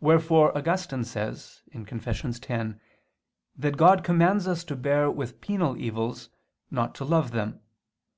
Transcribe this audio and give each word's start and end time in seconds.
Wherefore 0.00 0.56
Augustine 0.56 1.04
says 1.04 1.60
(Confess. 1.84 2.24
x) 2.24 2.68
that 3.54 3.76
God 3.76 4.02
commands 4.02 4.46
us 4.46 4.64
to 4.64 4.74
bear 4.74 5.10
with 5.10 5.42
penal 5.42 5.76
evils, 5.76 6.30
not 6.70 6.94
to 6.94 7.04
love 7.04 7.32
them. 7.32 7.60